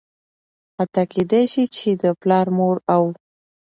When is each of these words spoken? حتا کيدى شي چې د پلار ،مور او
حتا 0.77 1.03
کيدى 1.11 1.41
شي 1.51 1.63
چې 1.75 1.87
د 2.01 2.03
پلار 2.21 2.47
،مور 2.57 2.77
او 2.93 3.03